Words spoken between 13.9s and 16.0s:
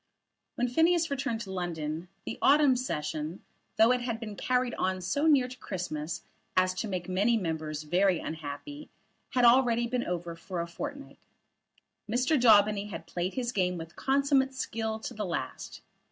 consummate skill to the last.